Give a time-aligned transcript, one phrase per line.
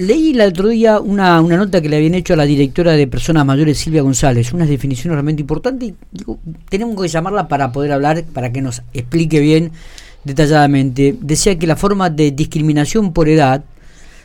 [0.00, 3.06] leí el otro día una, una nota que le habían hecho a la directora de
[3.06, 6.38] Personas Mayores, Silvia González, unas definiciones realmente importantes y digo,
[6.70, 9.72] tenemos que llamarla para poder hablar, para que nos explique bien
[10.24, 11.14] detalladamente.
[11.20, 13.62] Decía que la forma de discriminación por edad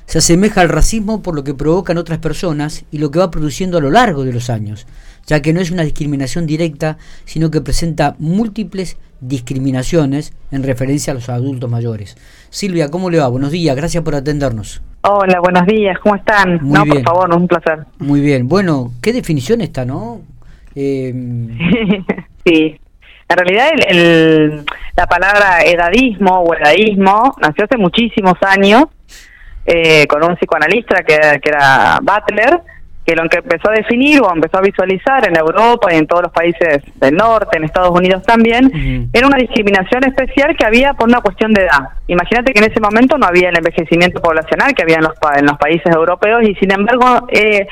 [0.05, 3.77] se asemeja al racismo por lo que provocan otras personas y lo que va produciendo
[3.77, 4.87] a lo largo de los años,
[5.27, 11.15] ya que no es una discriminación directa, sino que presenta múltiples discriminaciones en referencia a
[11.15, 12.15] los adultos mayores.
[12.49, 13.27] Silvia, ¿cómo le va?
[13.27, 14.81] Buenos días, gracias por atendernos.
[15.07, 16.59] Hola, buenos días, ¿cómo están?
[16.63, 17.03] Muy no, bien.
[17.03, 17.79] por favor, un placer.
[17.99, 20.21] Muy bien, bueno, qué definición está, ¿no?
[20.75, 21.13] Eh,
[22.45, 22.79] sí,
[23.29, 24.65] en realidad el, el-
[24.97, 28.85] la palabra edadismo o edadismo nació hace muchísimos años
[29.65, 32.61] eh, con un psicoanalista que, que era Butler,
[33.05, 36.23] que lo que empezó a definir o empezó a visualizar en Europa y en todos
[36.23, 41.07] los países del norte, en Estados Unidos también, era una discriminación especial que había por
[41.07, 41.89] una cuestión de edad.
[42.07, 45.45] Imagínate que en ese momento no había el envejecimiento poblacional que había en los, en
[45.45, 47.67] los países europeos y sin embargo eh,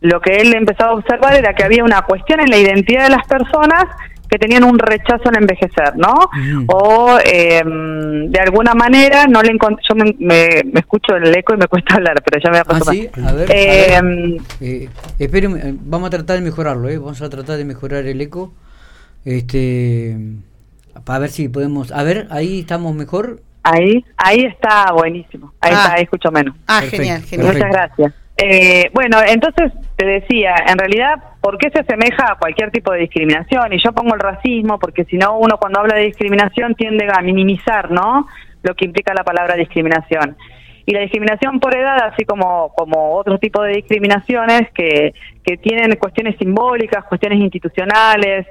[0.00, 3.10] lo que él empezaba a observar era que había una cuestión en la identidad de
[3.10, 3.84] las personas
[4.28, 6.12] que tenían un rechazo al envejecer, ¿no?
[6.12, 6.64] Ujú.
[6.68, 11.54] O eh, de alguna manera no le encont- yo me, me- me escucho el eco
[11.54, 12.94] y me cuesta hablar, pero ya me voy a ah, acostumbar.
[12.94, 14.40] sí, a ver, Eh, a ver.
[14.60, 16.98] Eh, eh, vamos a tratar de mejorarlo, ¿eh?
[16.98, 18.52] Vamos a tratar de mejorar el eco.
[19.24, 20.16] Este,
[21.04, 21.92] para ver si podemos.
[21.92, 23.40] A ver, ahí estamos mejor.
[23.62, 25.52] Ahí, ahí está buenísimo.
[25.60, 25.80] Ahí Ah.
[25.82, 26.54] está, ahí escucho menos.
[26.66, 27.46] Ah, Perfecto, genial, genial.
[27.52, 27.66] perfecto.
[27.66, 28.14] Muchas gracias.
[28.40, 33.00] Eh, bueno, entonces te decía, en realidad, ¿por qué se asemeja a cualquier tipo de
[33.00, 33.72] discriminación?
[33.72, 37.20] Y yo pongo el racismo porque si no, uno cuando habla de discriminación tiende a
[37.22, 38.26] minimizar, ¿no?
[38.62, 40.36] Lo que implica la palabra discriminación.
[40.86, 45.12] Y la discriminación por edad, así como, como otro tipo de discriminaciones que,
[45.44, 48.46] que tienen cuestiones simbólicas, cuestiones institucionales,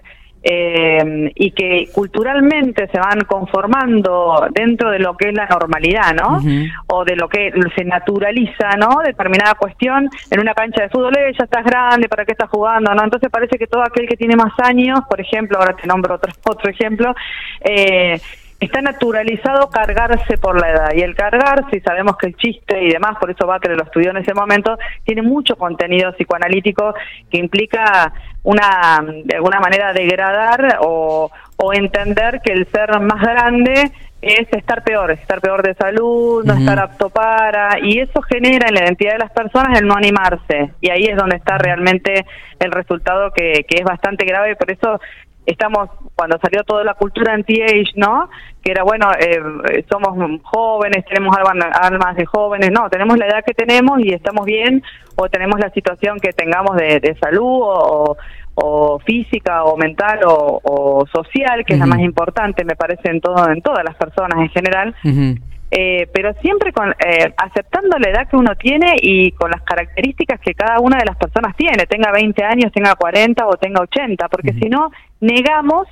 [0.49, 6.39] eh, y que culturalmente se van conformando dentro de lo que es la normalidad, ¿no?
[6.87, 9.01] O de lo que se naturaliza, ¿no?
[9.03, 12.93] Determinada cuestión en una cancha de fútbol, eh, ya estás grande, ¿para qué estás jugando?
[12.93, 13.03] ¿no?
[13.03, 16.31] Entonces parece que todo aquel que tiene más años, por ejemplo, ahora te nombro otro,
[16.45, 17.13] otro ejemplo,
[17.61, 18.17] eh,
[18.59, 20.89] está naturalizado cargarse por la edad.
[20.95, 24.11] Y el cargarse, y sabemos que el chiste y demás, por eso Butler lo estudió
[24.11, 26.93] en ese momento, tiene mucho contenido psicoanalítico
[27.29, 28.13] que implica
[28.43, 33.91] una, de alguna manera, degradar o, o entender que el ser más grande
[34.21, 38.73] es estar peor, estar peor de salud, no estar apto para, y eso genera en
[38.73, 42.25] la identidad de las personas el no animarse, y ahí es donde está realmente
[42.59, 44.99] el resultado que, que es bastante grave, y por eso
[45.47, 48.29] estamos, cuando salió toda la cultura anti-age, ¿no?
[48.61, 53.43] Que era, bueno, eh, somos jóvenes, tenemos alma- almas de jóvenes, no, tenemos la edad
[53.45, 54.83] que tenemos y estamos bien,
[55.15, 58.17] o tenemos la situación que tengamos de, de salud o,
[58.55, 63.21] o física o mental o, o social, que es la más importante, me parece, en,
[63.21, 64.95] todo, en todas las personas en general.
[65.03, 65.35] Ujú.
[65.69, 70.39] Eh, pero siempre con, eh, aceptando la edad que uno tiene y con las características
[70.39, 74.29] que cada una de las personas tiene, tenga 20 años, tenga 40 o tenga 80,
[74.29, 75.87] porque si no, negamos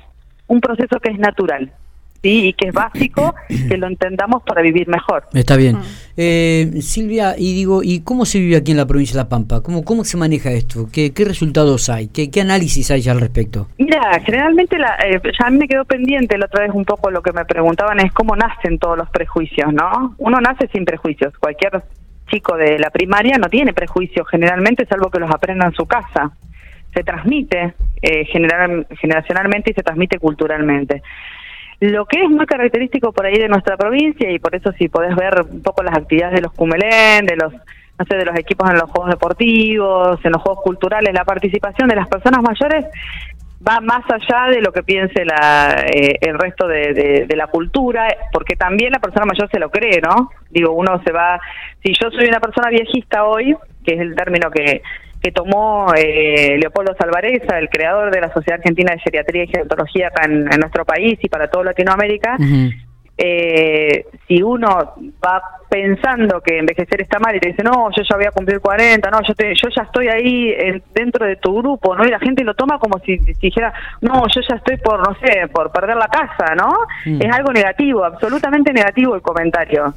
[0.46, 1.70] un proceso que es natural.
[2.22, 2.48] ¿Sí?
[2.48, 5.24] y que es básico que lo entendamos para vivir mejor.
[5.32, 5.76] Está bien.
[5.76, 5.82] Mm.
[6.18, 9.62] Eh, Silvia, y digo, ¿y cómo se vive aquí en la provincia de La Pampa?
[9.62, 10.88] ¿Cómo, cómo se maneja esto?
[10.90, 12.08] ¿Qué, qué resultados hay?
[12.08, 13.68] ¿Qué, ¿Qué análisis hay al respecto?
[13.78, 17.10] Mira, generalmente la, eh, ya a mí me quedó pendiente la otra vez un poco
[17.10, 20.14] lo que me preguntaban es cómo nacen todos los prejuicios, ¿no?
[20.18, 21.36] Uno nace sin prejuicios.
[21.38, 21.82] Cualquier
[22.28, 26.32] chico de la primaria no tiene prejuicios generalmente, salvo que los aprenda en su casa.
[26.94, 31.02] Se transmite eh, general, generacionalmente y se transmite culturalmente.
[31.80, 35.14] Lo que es muy característico por ahí de nuestra provincia y por eso si podés
[35.14, 37.52] ver un poco las actividades de los Cumelén, de los
[37.98, 41.88] no sé, de los equipos en los juegos deportivos, en los juegos culturales, la participación
[41.88, 42.84] de las personas mayores
[43.66, 47.46] va más allá de lo que piense la, eh, el resto de, de, de, la
[47.46, 50.30] cultura, porque también la persona mayor se lo cree, ¿no?
[50.50, 51.40] Digo, uno se va,
[51.82, 54.82] si yo soy una persona viejista hoy, que es el término que,
[55.22, 60.08] que tomó eh, Leopoldo Salvareza, el creador de la Sociedad Argentina de Geriatría y Gerontología
[60.08, 62.74] acá en, en nuestro país y para toda Latinoamérica, uh -huh.
[63.18, 64.94] eh, si uno
[65.24, 68.60] va pensando que envejecer está mal y te dice, no, yo ya voy a cumplir
[68.60, 72.04] 40, no, yo, te, yo ya estoy ahí en, dentro de tu grupo, ¿no?
[72.06, 75.14] Y la gente lo toma como si, si dijera, no, yo ya estoy por, no
[75.20, 76.70] sé, por perder la casa, ¿no?
[77.04, 77.22] Mm.
[77.22, 79.94] Es algo negativo, absolutamente negativo el comentario.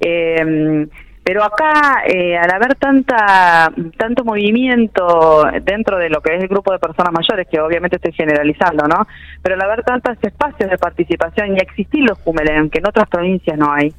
[0.00, 0.86] Eh,
[1.24, 6.70] pero acá, eh, al haber tanta tanto movimiento dentro de lo que es el grupo
[6.70, 9.06] de personas mayores, que obviamente estoy generalizando, ¿no?
[9.42, 13.56] Pero al haber tantos espacios de participación y existir los Cumelén, que en otras provincias
[13.56, 13.94] no hay,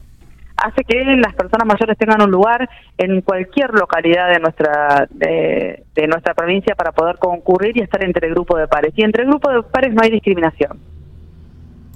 [0.58, 6.08] hace que las personas mayores tengan un lugar en cualquier localidad de nuestra de, de
[6.08, 8.94] nuestra provincia para poder concurrir y estar entre el grupo de pares.
[8.96, 10.95] Y entre el grupo de pares no hay discriminación.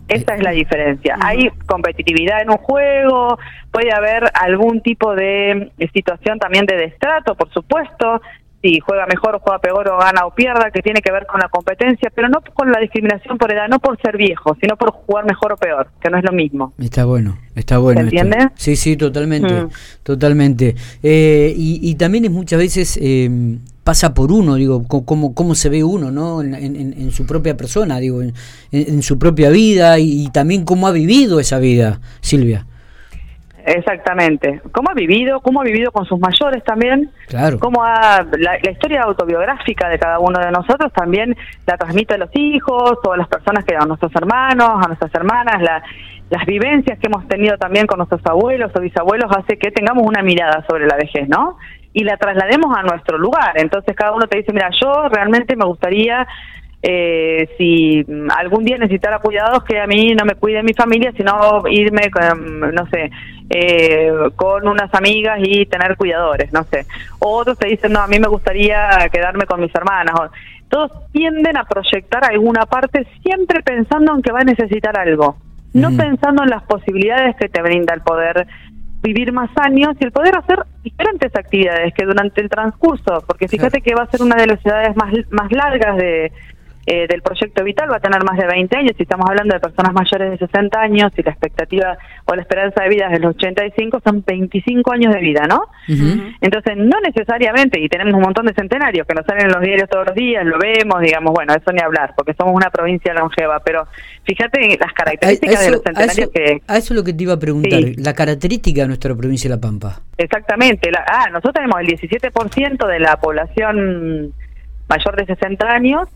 [0.09, 1.17] Esa es la diferencia.
[1.21, 3.37] Hay competitividad en un juego,
[3.71, 8.21] puede haber algún tipo de situación también de destrato, por supuesto,
[8.61, 11.39] si juega mejor o juega peor o gana o pierda, que tiene que ver con
[11.39, 14.91] la competencia, pero no con la discriminación por edad, no por ser viejo, sino por
[14.91, 16.73] jugar mejor o peor, que no es lo mismo.
[16.77, 18.01] Está bueno, está bueno.
[18.01, 18.49] ¿Se entiende?
[18.55, 19.69] Sí, sí, totalmente, mm.
[20.03, 20.75] totalmente.
[21.01, 23.29] Eh, y, también es muchas veces eh,
[23.89, 26.43] pasa por uno, digo, cómo, cómo se ve uno, ¿no?
[26.43, 31.57] En, su propia persona, digo, en, su propia vida y también cómo ha vivido esa
[31.57, 32.67] vida, Silvia.
[33.65, 34.61] Exactamente.
[34.71, 35.39] ¿Cómo ha vivido?
[35.41, 37.09] ¿Cómo ha vivido con sus mayores también?
[37.27, 37.57] Claro.
[37.57, 42.29] ¿Cómo ha, la, historia autobiográfica de cada uno de nosotros también la transmite a los
[42.35, 45.63] hijos o a las personas que a nuestros hermanos, a nuestras hermanas,
[46.29, 50.21] las vivencias que hemos tenido también con nuestros abuelos o bisabuelos hace que tengamos una
[50.21, 51.57] mirada sobre la vejez, ¿no?
[51.93, 53.53] Y la traslademos a nuestro lugar.
[53.55, 56.27] Entonces cada uno te dice, mira, yo realmente me gustaría
[56.81, 58.05] eh, si
[58.37, 62.73] algún día necesitara cuidados que a mí no me cuide mi familia, sino irme, con,
[62.73, 63.11] no sé,
[63.49, 66.85] eh, con unas amigas y tener cuidadores, no sé.
[67.19, 70.15] O otros te dicen, no, a mí me gustaría quedarme con mis hermanas.
[70.69, 75.35] Todos tienden a proyectar alguna parte siempre pensando en que va a necesitar algo,
[75.73, 78.47] no pensando en las posibilidades que te brinda el poder
[79.01, 83.81] vivir más años y el poder hacer diferentes actividades que durante el transcurso, porque fíjate
[83.81, 86.31] que va a ser una de las edades más, más largas de,
[86.91, 89.59] eh, del proyecto vital va a tener más de 20 años, si estamos hablando de
[89.59, 91.95] personas mayores de 60 años y la expectativa
[92.25, 95.67] o la esperanza de vida es de los 85, son 25 años de vida, ¿no?
[96.41, 99.87] Entonces, no necesariamente, y tenemos un montón de centenarios que nos salen en los diarios
[99.87, 103.59] todos los días, lo vemos, digamos, bueno, eso ni hablar, porque somos una provincia longeva,
[103.59, 103.85] pero
[104.23, 106.61] fíjate las características de los centenarios que...
[106.65, 109.57] A eso es lo que te iba a preguntar, la característica de nuestra provincia de
[109.57, 110.01] La Pampa.
[110.17, 114.33] Exactamente, ah, nosotros tenemos el 17% de la población
[114.87, 116.09] mayor de 60 años,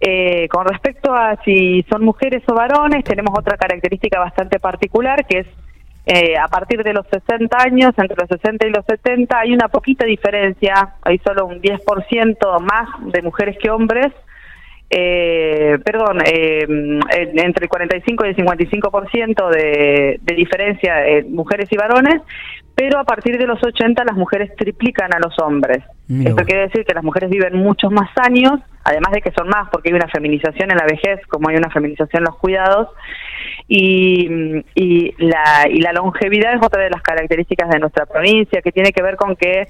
[0.00, 5.40] eh, con respecto a si son mujeres o varones, tenemos otra característica bastante particular, que
[5.40, 5.46] es
[6.06, 9.68] eh, a partir de los 60 años, entre los 60 y los 70, hay una
[9.68, 14.12] poquita diferencia, hay solo un 10% más de mujeres que hombres,
[14.90, 16.66] eh, perdón, eh,
[17.34, 22.22] entre el 45 y el 55% de, de diferencia de mujeres y varones,
[22.74, 25.84] pero a partir de los 80 las mujeres triplican a los hombres.
[26.08, 29.68] Esto quiere decir que las mujeres viven muchos más años, además de que son más
[29.70, 32.88] porque hay una feminización en la vejez, como hay una feminización en los cuidados,
[33.68, 38.72] y, y, la, y la longevidad es otra de las características de nuestra provincia, que
[38.72, 39.68] tiene que ver con que,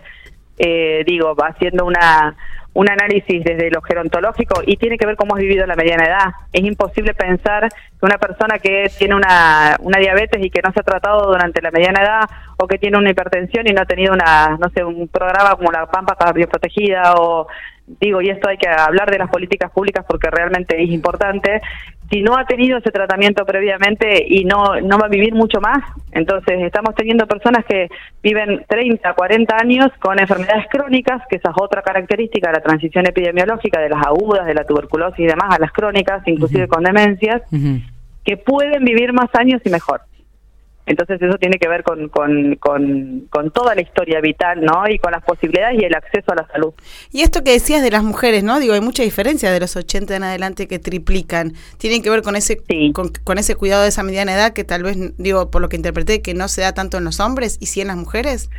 [0.59, 2.37] eh, digo, va haciendo una
[2.75, 6.33] un análisis desde lo gerontológico y tiene que ver cómo has vivido la mediana edad.
[6.53, 10.81] Es imposible pensar que una persona que tiene una, una diabetes y que no se
[10.81, 14.13] ha tratado durante la mediana edad o que tiene una hipertensión y no ha tenido
[14.13, 17.47] una, no sé, un programa como la Pampa Cardioprotegida o
[17.87, 21.61] digo, y esto hay que hablar de las políticas públicas porque realmente es importante,
[22.11, 25.83] si no ha tenido ese tratamiento previamente y no, no va a vivir mucho más,
[26.13, 27.89] entonces estamos teniendo personas que
[28.23, 33.07] viven 30, 40 años con enfermedades crónicas, que esa es otra característica de la transición
[33.07, 37.43] epidemiológica, de las agudas, de la tuberculosis y demás, a las crónicas, inclusive con demencias,
[38.25, 40.03] que pueden vivir más años y mejor.
[40.87, 44.87] Entonces eso tiene que ver con, con, con, toda la historia vital, ¿no?
[44.89, 46.75] Y con las posibilidades y el acceso a la salud.
[47.11, 48.61] Y esto que decías de las mujeres, ¿no?
[48.61, 51.53] Digo, hay mucha diferencia de los 80 en adelante que triplican.
[51.79, 54.97] Tienen que ver con ese con, ese cuidado de esa mediana edad que tal vez,
[55.17, 57.81] digo, por lo que interpreté, que no se da tanto en los hombres y sí
[57.81, 58.51] en las mujeres.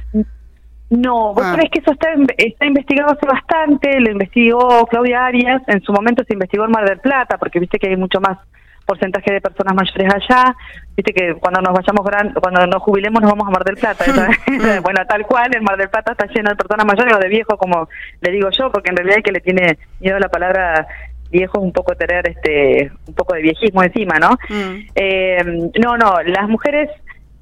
[0.89, 1.57] No, vos ah.
[1.72, 6.34] que eso está, está investigado hace bastante, lo investigó Claudia Arias, en su momento se
[6.34, 8.38] investigó en Mar del Plata, porque viste que hay mucho más
[8.86, 10.56] porcentaje de personas mayores allá.
[10.96, 14.06] Viste que cuando nos vayamos, gran, cuando nos jubilemos nos vamos a Mar del Plata.
[14.84, 17.58] bueno, tal cual, el Mar del Plata está lleno de personas mayores o de viejos,
[17.58, 17.89] como
[18.22, 20.88] le digo yo, porque en realidad hay que le tiene miedo a la palabra
[21.32, 24.32] viejo un poco tener este un poco de viejismo encima, ¿no?
[24.48, 24.88] Mm.
[24.96, 25.44] Eh,
[25.84, 26.89] no, no, las mujeres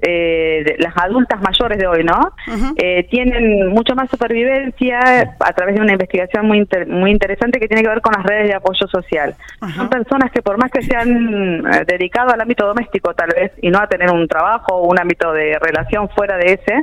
[0.06, 2.32] eh, las adultas mayores de hoy, ¿no?
[2.76, 5.00] eh, tienen mucho más supervivencia
[5.40, 8.48] a través de una investigación muy muy interesante que tiene que ver con las redes
[8.48, 9.34] de apoyo social.
[9.74, 13.52] Son personas que por más que se han eh, dedicado al ámbito doméstico tal vez
[13.62, 16.74] y no a tener un trabajo o un ámbito de relación fuera de ese,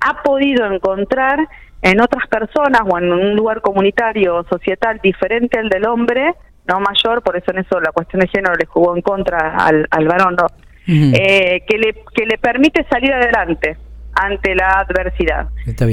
[0.00, 1.38] ha podido encontrar
[1.80, 6.34] en otras personas o en un lugar comunitario o societal diferente al del hombre,
[6.66, 9.86] no mayor, por eso en eso la cuestión de género le jugó en contra al,
[9.90, 10.46] al varón, ¿no?
[10.88, 13.76] Eh, que, le, que le permite salir adelante
[14.14, 15.48] ante la adversidad.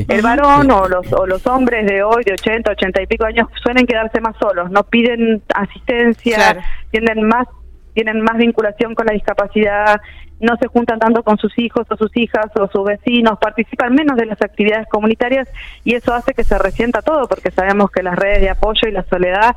[0.07, 3.47] El varón o los, o los hombres de hoy, de 80, 80 y pico años,
[3.61, 6.57] suelen quedarse más solos, no piden asistencia,
[6.91, 7.47] tienen más
[7.93, 10.01] tienen más vinculación con la discapacidad,
[10.41, 14.17] no se juntan tanto con sus hijos o sus hijas o sus vecinos, participan menos
[14.17, 15.47] de las actividades comunitarias
[15.85, 18.91] y eso hace que se resienta todo porque sabemos que las redes de apoyo y
[18.91, 19.55] la soledad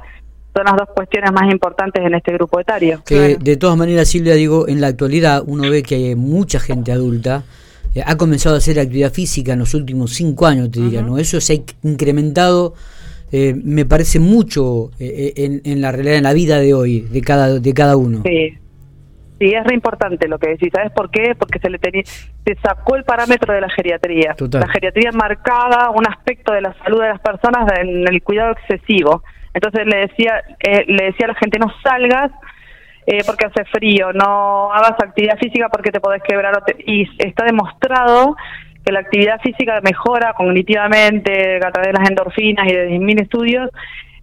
[0.54, 3.02] son las dos cuestiones más importantes en este grupo etario.
[3.06, 6.92] Que de todas maneras, Silvia, digo, en la actualidad uno ve que hay mucha gente
[6.92, 7.44] adulta
[7.94, 11.18] eh, ha comenzado a hacer actividad física en los últimos cinco años, te diría, ¿no?
[11.18, 12.74] Eso se ha incrementado,
[13.32, 17.20] eh, me parece mucho eh, en, en, la realidad, en la vida de hoy, de
[17.22, 18.22] cada, de cada uno.
[18.24, 18.58] Sí.
[19.40, 20.68] Sí, es re importante lo que decís.
[20.74, 21.36] ¿Sabes por qué?
[21.38, 24.34] Porque se le tenía, se sacó el parámetro de la geriatría.
[24.50, 29.22] La geriatría marcaba un aspecto de la salud de las personas en el cuidado excesivo.
[29.54, 32.30] Entonces le decía, eh, le decía a la gente no salgas
[33.06, 36.62] eh, porque hace frío, no hagas actividad física porque te podés quebrar.
[36.86, 38.36] y está demostrado
[38.84, 43.70] que la actividad física mejora cognitivamente a través de las endorfinas y de mil estudios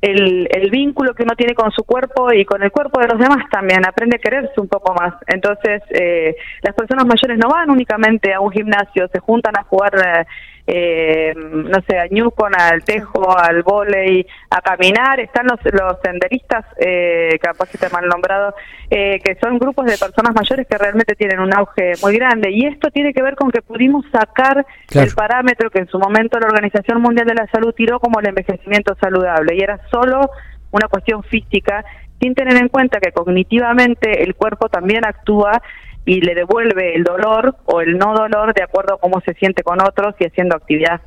[0.02, 3.20] el, el, vínculo que uno tiene con su cuerpo y con el cuerpo de los
[3.20, 5.16] demás también, aprende a quererse un poco más.
[5.28, 10.28] Entonces, eh, las personas mayores no van únicamente a un gimnasio, se juntan a jugar
[10.68, 16.66] eh, no sé, a Newcon, al Tejo, al volei, a caminar, están los, los senderistas,
[16.80, 18.56] eh, capaz que mal nombrado,
[18.90, 22.50] eh, que son grupos de personas mayores que realmente tienen un auge muy grande.
[22.52, 26.40] Y esto tiene que ver con que pudimos sacar el parámetro que en su momento
[26.40, 30.30] la Organización Mundial de la Salud tiró como el envejecimiento saludable, y era solo
[30.72, 31.86] una cuestión física,
[32.20, 35.62] sin tener en cuenta que cognitivamente el cuerpo también actúa
[36.06, 39.64] y le devuelve el dolor o el no dolor de acuerdo a cómo se siente
[39.64, 41.02] con otros y haciendo actividad.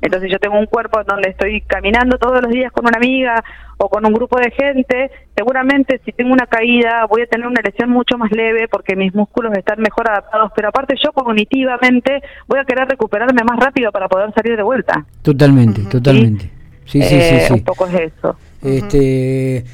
[0.00, 3.42] Entonces yo tengo un cuerpo donde estoy caminando todos los días con una amiga
[3.78, 7.62] o con un grupo de gente, seguramente si tengo una caída voy a tener una
[7.62, 12.58] lesión mucho más leve porque mis músculos están mejor adaptados, pero aparte yo cognitivamente voy
[12.58, 15.06] a querer recuperarme más rápido para poder salir de vuelta.
[15.22, 16.50] Totalmente, totalmente.
[16.84, 18.36] Sí, sí, sí, sí, Un poco es eso.
[18.62, 19.64] Este,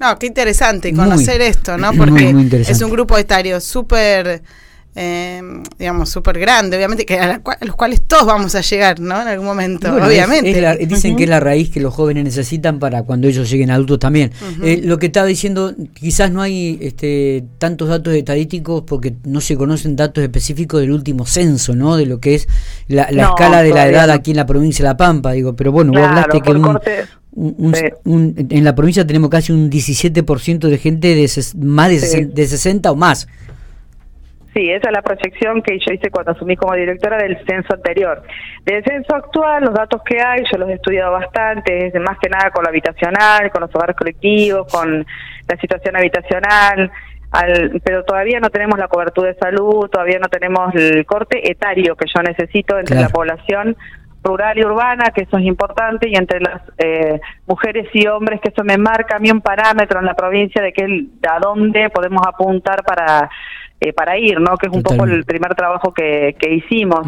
[0.00, 1.92] no, qué interesante conocer esto, ¿no?
[1.92, 2.34] Porque
[2.66, 4.42] es un grupo etario súper,
[4.96, 5.42] eh,
[5.78, 9.20] digamos, súper grande, obviamente, que a, los cuales todos vamos a llegar, ¿no?
[9.22, 10.86] En algún momento, obviamente.
[10.86, 14.32] dicen que es la raíz que los jóvenes necesitan para cuando ellos lleguen adultos también.
[14.62, 19.56] Eh, lo que estaba diciendo, quizás no hay este, tantos datos estadísticos porque no se
[19.56, 21.96] conocen datos específicos del último censo, ¿no?
[21.96, 22.48] De lo que es
[22.88, 25.92] la, escala de la edad aquí en la provincia de La Pampa, digo, pero bueno,
[25.92, 26.78] vos hablaste que un,
[27.36, 32.96] en la provincia tenemos casi un 17% de gente de más de, de 60 o
[32.96, 33.28] más.
[34.54, 38.22] Sí, esa es la proyección que yo hice cuando asumí como directora del censo anterior.
[38.64, 42.50] Del censo actual, los datos que hay, yo los he estudiado bastante, más que nada
[42.50, 45.04] con lo habitacional, con los hogares colectivos, con
[45.48, 46.92] la situación habitacional,
[47.32, 51.96] al, pero todavía no tenemos la cobertura de salud, todavía no tenemos el corte etario
[51.96, 53.76] que yo necesito entre la población
[54.24, 58.48] rural y urbana, que eso es importante, y entre las eh, mujeres y hombres, que
[58.48, 62.26] eso me marca a mí un parámetro en la provincia de que a dónde podemos
[62.26, 63.30] apuntar para,
[63.80, 64.56] eh, para ir, ¿no?
[64.56, 67.06] Que es un poco el primer trabajo que, que hicimos.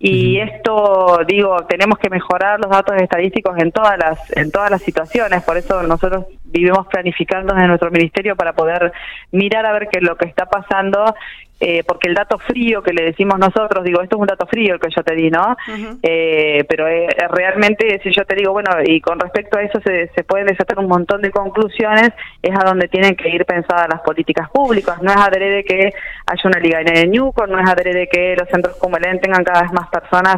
[0.00, 4.80] Y esto, digo, tenemos que mejorar los datos estadísticos en todas las en todas las
[4.80, 8.92] situaciones, por eso nosotros vivimos planificando en nuestro ministerio para poder
[9.32, 11.16] mirar a ver qué es lo que está pasando
[11.60, 14.74] eh, porque el dato frío que le decimos nosotros, digo, esto es un dato frío
[14.74, 15.56] el que yo te di, ¿no?
[16.02, 20.08] eh, pero eh, realmente, si yo te digo, bueno, y con respecto a eso se,
[20.14, 22.10] se pueden desatar un montón de conclusiones,
[22.42, 25.02] es a donde tienen que ir pensadas las políticas públicas.
[25.02, 25.92] No es adrede que
[26.26, 29.42] haya una liga en el Newcom, no es adrede que los centros como el tengan
[29.42, 30.36] cada vez más personas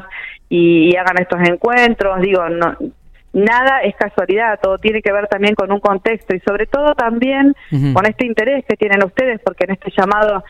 [0.49, 2.77] y, hagan estos encuentros, digo, no,
[3.33, 7.55] nada es casualidad, todo tiene que ver también con un contexto y sobre todo también
[7.95, 10.43] con este interés que tienen ustedes, porque en este llamado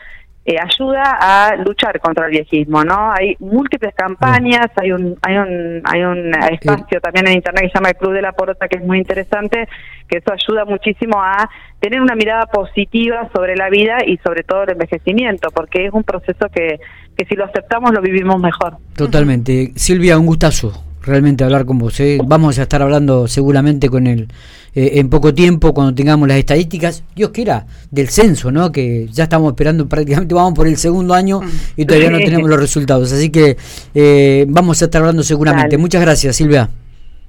[0.43, 3.11] eh, ayuda a luchar contra el viejismo, ¿no?
[3.11, 7.75] Hay múltiples campañas, hay un hay un hay un espacio también en internet que se
[7.75, 9.67] llama el Club de la Porota que es muy interesante,
[10.07, 11.47] que eso ayuda muchísimo a
[11.79, 16.03] tener una mirada positiva sobre la vida y sobre todo el envejecimiento, porque es un
[16.03, 16.79] proceso que
[17.15, 18.77] que si lo aceptamos lo vivimos mejor.
[18.95, 19.73] Totalmente.
[19.75, 21.99] Silvia, un gustazo realmente hablar con vos.
[21.99, 22.19] ¿eh?
[22.23, 24.27] Vamos a estar hablando seguramente con él
[24.73, 28.71] eh, en poco tiempo, cuando tengamos las estadísticas, Dios quiera, del censo, ¿no?
[28.71, 31.41] Que ya estamos esperando, prácticamente vamos por el segundo año
[31.75, 33.11] y todavía no tenemos los resultados.
[33.11, 33.57] Así que
[33.93, 35.77] eh, vamos a estar hablando seguramente.
[35.77, 36.69] Muchas gracias, Silvia.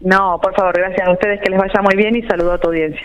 [0.01, 2.69] No, por favor, gracias a ustedes, que les vaya muy bien y saludo a tu
[2.69, 3.03] audiencia.